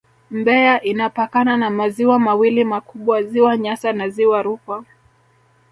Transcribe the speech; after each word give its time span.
Mbeya 0.31 0.81
inapakana 0.83 1.57
na 1.57 1.69
maziwa 1.69 2.19
mawili 2.19 2.63
makubwa 2.63 3.23
Ziwa 3.23 3.57
Nyasa 3.57 3.93
na 3.93 4.09
Ziwa 4.09 4.41
Rukwa 4.41 4.85